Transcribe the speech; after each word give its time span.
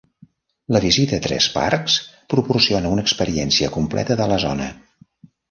La 0.75 0.79
visita 0.85 1.17
a 1.19 1.23
tres 1.25 1.47
parcs 1.57 1.97
proporciona 2.35 2.93
una 2.95 3.05
experiència 3.09 3.71
completa 3.79 4.19
de 4.25 4.29
la 4.35 4.43
zona. 4.47 4.73